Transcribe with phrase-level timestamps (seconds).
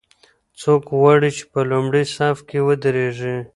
[0.61, 3.35] څوک غواړي چې په لومړي صف کې ودریږي؟